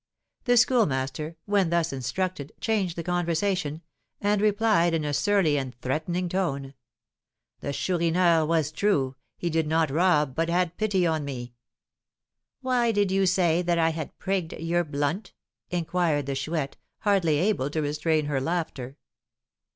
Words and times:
The 0.45 0.57
Schoolmaster, 0.57 1.37
when 1.45 1.69
thus 1.69 1.93
instructed, 1.93 2.53
changed 2.59 2.95
the 2.95 3.03
conversation, 3.03 3.83
and 4.19 4.41
replied, 4.41 4.95
in 4.95 5.05
a 5.05 5.13
surly 5.13 5.59
and 5.59 5.75
threatening 5.79 6.27
tone: 6.27 6.73
"The 7.59 7.71
Chourineur 7.71 8.43
was 8.47 8.71
true; 8.71 9.15
he 9.37 9.51
did 9.51 9.67
not 9.67 9.91
rob, 9.91 10.33
but 10.33 10.49
had 10.49 10.75
pity 10.75 11.05
on 11.05 11.23
me." 11.23 11.53
"Why 12.61 12.91
did 12.91 13.11
you 13.11 13.27
say 13.27 13.61
that 13.61 13.77
I 13.77 13.89
had 13.89 14.17
'prigged 14.17 14.53
your 14.53 14.83
blunt'?" 14.83 15.33
inquired 15.69 16.25
the 16.25 16.33
Chouette, 16.33 16.77
hardly 17.01 17.37
able 17.37 17.69
to 17.69 17.79
restrain 17.83 18.25
her 18.25 18.41
laughter. 18.41 18.97